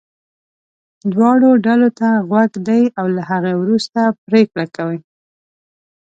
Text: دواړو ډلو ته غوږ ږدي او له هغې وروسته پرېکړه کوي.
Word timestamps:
دواړو 1.11 1.49
ډلو 1.65 1.89
ته 1.99 2.07
غوږ 2.27 2.51
ږدي 2.57 2.83
او 2.99 3.05
له 3.15 3.21
هغې 3.31 3.53
وروسته 3.61 3.99
پرېکړه 4.27 4.65
کوي. 4.75 4.99